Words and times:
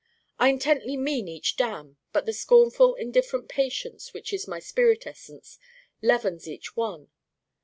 I 0.39 0.49
intently 0.49 0.97
mean 0.97 1.27
each 1.27 1.55
Damn, 1.57 1.97
but 2.11 2.25
the 2.25 2.33
scornful 2.33 2.95
indifferent 2.95 3.47
patience 3.49 4.15
which 4.15 4.33
is 4.33 4.47
my 4.47 4.57
spirit 4.57 5.05
essence 5.05 5.59
leavens 6.01 6.47
each 6.47 6.75
one. 6.75 7.11